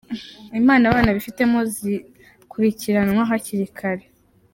[0.59, 4.05] Impano abana bifitemo zikurikiranwa hakiri kare